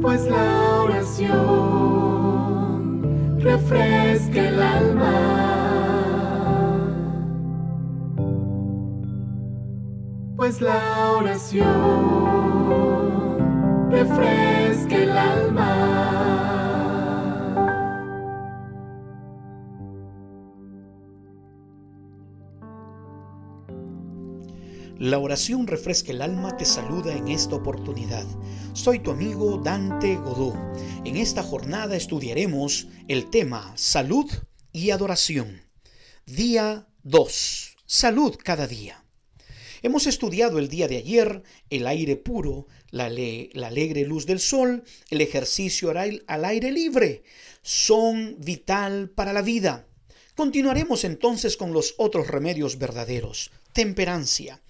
[0.00, 1.30] pues la oración
[3.40, 5.12] refresca el alma.
[10.36, 11.60] Pues la oración
[13.90, 14.59] refresca
[25.00, 28.26] La oración refresca el alma te saluda en esta oportunidad.
[28.74, 30.52] Soy tu amigo Dante Godó.
[31.06, 34.30] En esta jornada estudiaremos el tema salud
[34.72, 35.62] y adoración.
[36.26, 37.76] Día 2.
[37.86, 39.02] Salud cada día.
[39.80, 45.22] Hemos estudiado el día de ayer el aire puro, la, alegre luz del sol, el
[45.22, 47.22] ejercicio al aire libre.
[47.62, 49.86] Son vital para la vida.
[50.34, 53.50] Continuaremos entonces con los otros remedios verdaderos.
[53.72, 54.60] Temperancia.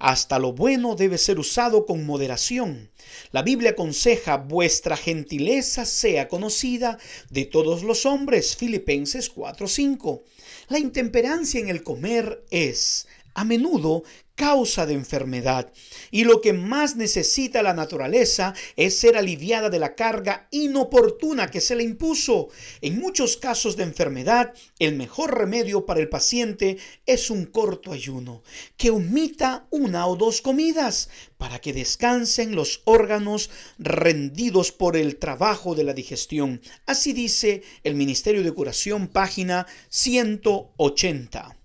[0.00, 2.90] Hasta lo bueno debe ser usado con moderación.
[3.32, 8.56] La Biblia aconseja vuestra gentileza sea conocida de todos los hombres.
[8.56, 10.22] Filipenses 4:5.
[10.70, 14.02] La intemperancia en el comer es a menudo
[14.40, 15.70] causa de enfermedad
[16.10, 21.60] y lo que más necesita la naturaleza es ser aliviada de la carga inoportuna que
[21.60, 22.48] se le impuso.
[22.80, 28.42] En muchos casos de enfermedad, el mejor remedio para el paciente es un corto ayuno,
[28.78, 35.74] que omita una o dos comidas para que descansen los órganos rendidos por el trabajo
[35.74, 36.62] de la digestión.
[36.86, 41.59] Así dice el Ministerio de Curación, página 180.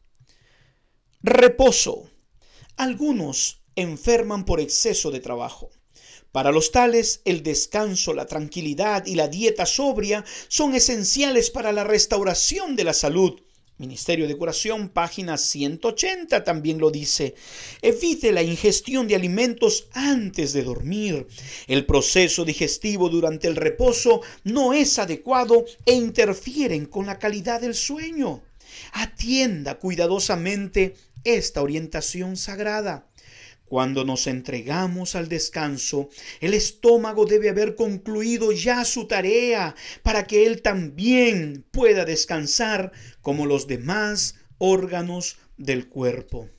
[1.28, 2.08] Reposo.
[2.78, 5.72] Algunos enferman por exceso de trabajo.
[6.32, 11.84] Para los tales, el descanso, la tranquilidad y la dieta sobria son esenciales para la
[11.84, 13.42] restauración de la salud.
[13.80, 17.34] Ministerio de Curación, página 180 también lo dice.
[17.82, 21.26] Evite la ingestión de alimentos antes de dormir.
[21.66, 27.74] El proceso digestivo durante el reposo no es adecuado e interfieren con la calidad del
[27.74, 28.44] sueño.
[28.94, 33.10] Atienda cuidadosamente esta orientación sagrada.
[33.66, 36.10] Cuando nos entregamos al descanso,
[36.40, 42.92] el estómago debe haber concluido ya su tarea para que él también pueda descansar
[43.22, 46.50] como los demás órganos del cuerpo.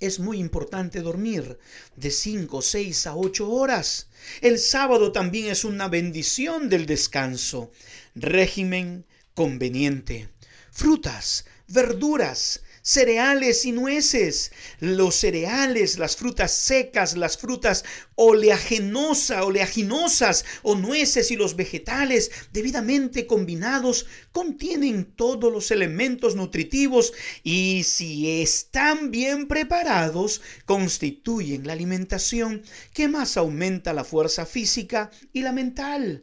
[0.00, 1.58] Es muy importante dormir
[1.96, 4.08] de 5, 6 a 8 horas.
[4.40, 7.72] El sábado también es una bendición del descanso.
[8.14, 10.28] Régimen conveniente.
[10.70, 14.52] Frutas, verduras, cereales y nueces.
[14.78, 17.82] Los cereales, las frutas secas, las frutas
[18.14, 27.84] oleaginosas, oleaginosas o nueces y los vegetales debidamente combinados contienen todos los elementos nutritivos y
[27.84, 32.62] si están bien preparados constituyen la alimentación
[32.92, 36.22] que más aumenta la fuerza física y la mental.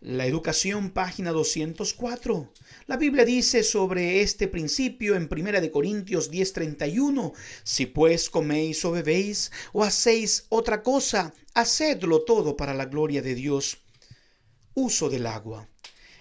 [0.00, 2.52] La educación, página 204.
[2.86, 7.32] La Biblia dice sobre este principio en 1 Corintios 10:31,
[7.64, 13.34] si pues coméis o bebéis o hacéis otra cosa, hacedlo todo para la gloria de
[13.34, 13.78] Dios.
[14.74, 15.68] Uso del agua.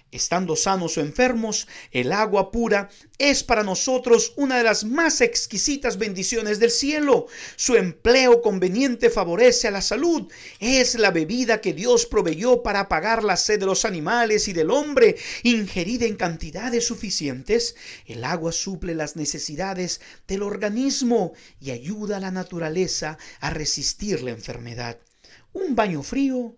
[0.10, 5.98] Estando sanos o enfermos, el agua pura es para nosotros una de las más exquisitas
[5.98, 7.28] bendiciones del cielo.
[7.58, 10.32] Su empleo conveniente favorece a la salud.
[10.62, 14.72] Es la bebida que Dios proveyó para apagar la sed de los animales y del
[14.72, 15.18] hombre.
[15.44, 17.76] Ingerida en cantidades suficientes,
[18.06, 24.32] el agua suple las necesidades del organismo y ayuda a la naturaleza a resistir la
[24.32, 25.00] enfermedad.
[25.52, 26.56] Un baño frío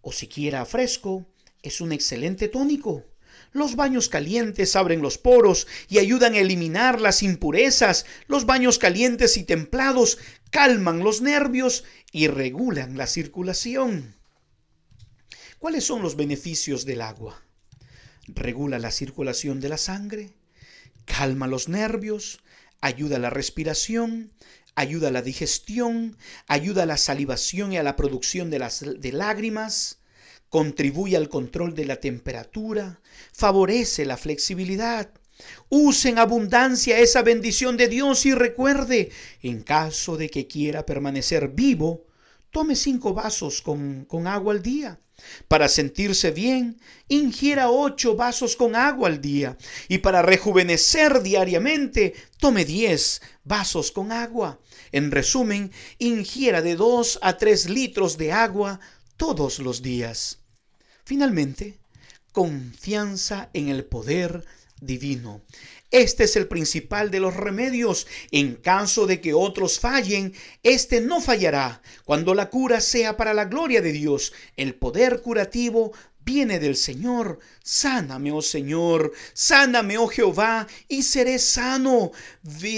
[0.00, 1.26] o siquiera fresco
[1.62, 3.04] es un excelente tónico.
[3.52, 8.06] Los baños calientes abren los poros y ayudan a eliminar las impurezas.
[8.26, 10.18] Los baños calientes y templados
[10.50, 14.16] calman los nervios y regulan la circulación.
[15.58, 17.42] ¿Cuáles son los beneficios del agua?
[18.26, 20.30] Regula la circulación de la sangre,
[21.04, 22.40] calma los nervios,
[22.80, 24.32] ayuda a la respiración,
[24.74, 29.12] ayuda a la digestión, ayuda a la salivación y a la producción de, las, de
[29.12, 30.01] lágrimas,
[30.52, 33.00] contribuye al control de la temperatura,
[33.32, 35.10] favorece la flexibilidad.
[35.70, 39.10] Use en abundancia esa bendición de Dios y recuerde,
[39.42, 42.04] en caso de que quiera permanecer vivo,
[42.50, 45.00] tome cinco vasos con, con agua al día.
[45.48, 46.78] Para sentirse bien,
[47.08, 49.56] ingiera ocho vasos con agua al día.
[49.88, 54.60] Y para rejuvenecer diariamente, tome diez vasos con agua.
[54.90, 58.80] En resumen, ingiera de dos a tres litros de agua
[59.16, 60.41] todos los días.
[61.04, 61.78] Finalmente,
[62.32, 64.44] confianza en el poder
[64.80, 65.42] divino.
[65.90, 68.06] Este es el principal de los remedios.
[68.30, 70.32] En caso de que otros fallen,
[70.62, 71.82] este no fallará.
[72.04, 75.92] Cuando la cura sea para la gloria de Dios, el poder curativo
[76.24, 77.40] viene del Señor.
[77.62, 82.12] Sáname, oh Señor, sáname, oh Jehová, y seré sano.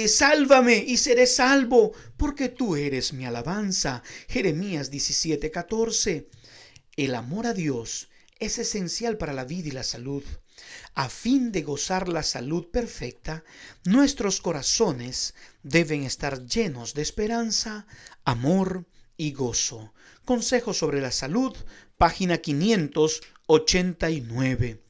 [0.08, 4.02] Sálvame y seré salvo, porque tú eres mi alabanza.
[4.28, 6.26] Jeremías 17:14.
[6.96, 8.08] El amor a Dios
[8.44, 10.22] es esencial para la vida y la salud.
[10.94, 13.42] A fin de gozar la salud perfecta,
[13.84, 17.86] nuestros corazones deben estar llenos de esperanza,
[18.24, 18.86] amor
[19.16, 19.92] y gozo.
[20.24, 21.56] Consejo sobre la salud,
[21.96, 24.83] página 589.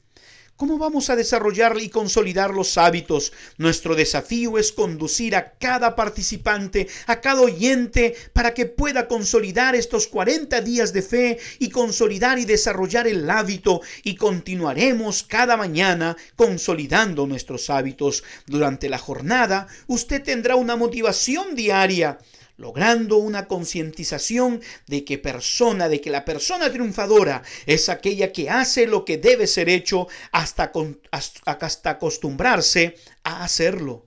[0.57, 3.33] ¿Cómo vamos a desarrollar y consolidar los hábitos?
[3.57, 10.07] Nuestro desafío es conducir a cada participante, a cada oyente, para que pueda consolidar estos
[10.07, 17.27] 40 días de fe y consolidar y desarrollar el hábito y continuaremos cada mañana consolidando
[17.27, 18.23] nuestros hábitos.
[18.45, 22.17] Durante la jornada, usted tendrá una motivación diaria
[22.57, 28.87] logrando una concientización de que persona, de que la persona triunfadora es aquella que hace
[28.87, 30.71] lo que debe ser hecho hasta,
[31.11, 34.05] hasta acostumbrarse a hacerlo.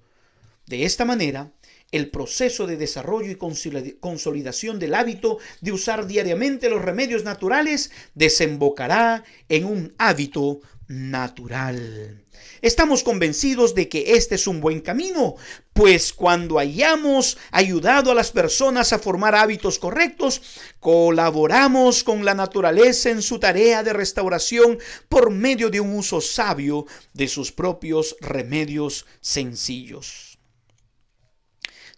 [0.66, 1.50] De esta manera,
[1.90, 9.24] el proceso de desarrollo y consolidación del hábito de usar diariamente los remedios naturales desembocará
[9.48, 12.24] en un hábito natural.
[12.60, 15.36] Estamos convencidos de que este es un buen camino,
[15.72, 20.42] pues cuando hayamos ayudado a las personas a formar hábitos correctos,
[20.80, 26.86] colaboramos con la naturaleza en su tarea de restauración por medio de un uso sabio
[27.12, 30.27] de sus propios remedios sencillos.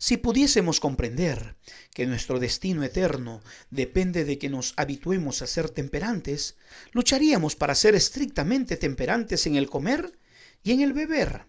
[0.03, 1.57] Si pudiésemos comprender
[1.93, 6.57] que nuestro destino eterno depende de que nos habituemos a ser temperantes,
[6.93, 10.19] lucharíamos para ser estrictamente temperantes en el comer
[10.63, 11.45] y en el beber.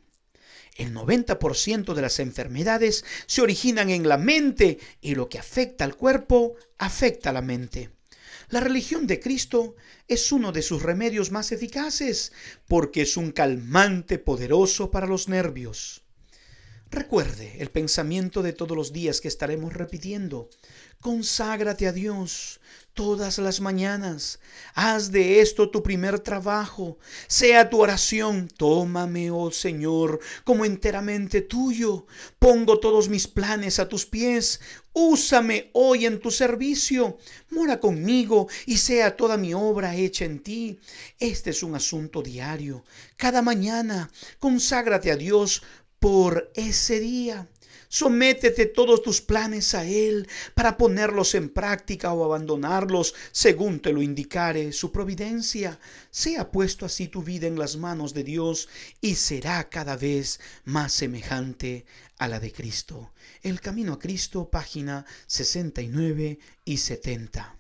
[0.76, 5.96] El 90% de las enfermedades se originan en la mente y lo que afecta al
[5.96, 7.92] cuerpo afecta a la mente.
[8.50, 9.78] La religión de Cristo
[10.10, 12.34] es uno de sus remedios más eficaces
[12.68, 16.04] porque es un calmante poderoso para los nervios.
[16.92, 20.50] Recuerde el pensamiento de todos los días que estaremos repitiendo.
[21.00, 22.60] Conságrate a Dios
[22.94, 24.40] todas las mañanas.
[24.76, 26.98] Haz de esto tu primer trabajo.
[27.28, 28.50] Sea tu oración.
[28.58, 32.06] Tómame, oh Señor, como enteramente tuyo.
[32.38, 34.60] Pongo todos mis planes a tus pies.
[34.94, 37.18] Úsame hoy en tu servicio.
[37.50, 40.78] Mora conmigo y sea toda mi obra hecha en ti.
[41.20, 42.84] Este es un asunto diario.
[43.16, 45.64] Cada mañana conságrate a Dios
[46.02, 47.48] por ese día.
[47.88, 54.02] Sométete todos tus planes a Él para ponerlos en práctica o abandonarlos según te lo
[54.02, 55.80] indicare su providencia.
[56.10, 58.68] Sea puesto así tu vida en las manos de Dios
[59.00, 61.86] y será cada vez más semejante
[62.18, 63.14] a la de Cristo.
[63.44, 67.58] El Camino a Cristo, página 69 y 70.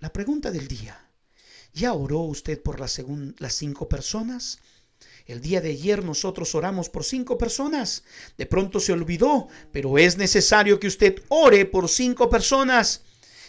[0.00, 1.08] La pregunta del día.
[1.72, 3.00] ¿Ya oró usted por las,
[3.38, 4.58] las cinco personas?
[5.26, 8.04] El día de ayer nosotros oramos por cinco personas.
[8.36, 13.02] De pronto se olvidó, pero es necesario que usted ore por cinco personas.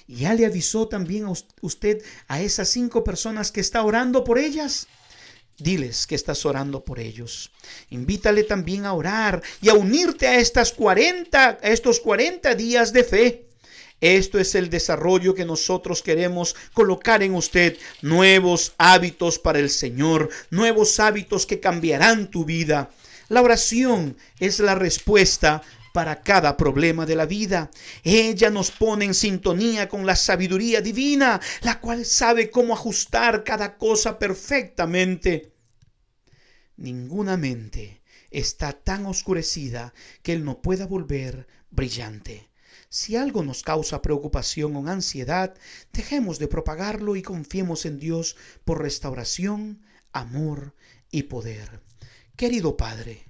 [0.07, 4.87] ¿Ya le avisó también a usted a esas cinco personas que está orando por ellas?
[5.57, 7.51] Diles que estás orando por ellos.
[7.89, 13.03] Invítale también a orar y a unirte a estas 40, a estos 40 días de
[13.03, 13.52] fe.
[14.03, 17.77] Esto es el desarrollo que nosotros queremos colocar en usted.
[18.01, 22.91] Nuevos hábitos para el Señor, nuevos hábitos que cambiarán tu vida.
[23.29, 25.61] La oración es la respuesta
[25.93, 27.71] para cada problema de la vida.
[28.03, 33.77] Ella nos pone en sintonía con la sabiduría divina, la cual sabe cómo ajustar cada
[33.77, 35.53] cosa perfectamente.
[36.75, 42.49] Ninguna mente está tan oscurecida que Él no pueda volver brillante.
[42.93, 45.57] Si algo nos causa preocupación o ansiedad,
[45.91, 49.81] dejemos de propagarlo y confiemos en Dios por restauración,
[50.11, 50.75] amor
[51.09, 51.81] y poder.
[52.35, 53.25] Querido Padre,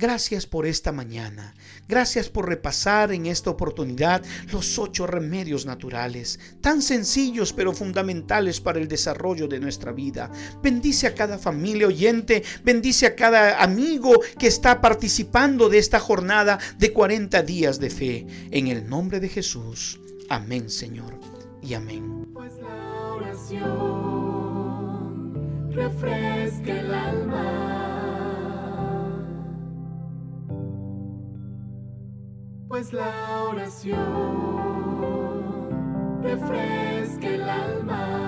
[0.00, 1.54] Gracias por esta mañana.
[1.86, 8.78] Gracias por repasar en esta oportunidad los ocho remedios naturales, tan sencillos pero fundamentales para
[8.78, 10.30] el desarrollo de nuestra vida.
[10.62, 16.58] Bendice a cada familia oyente, bendice a cada amigo que está participando de esta jornada
[16.78, 18.26] de 40 días de fe.
[18.50, 20.00] En el nombre de Jesús.
[20.30, 21.20] Amén, Señor.
[21.60, 22.26] Y amén.
[22.32, 23.60] Pues la oración
[25.74, 27.79] refresca el alma.
[32.80, 33.92] Pues la oración
[36.22, 38.19] refresca el alma.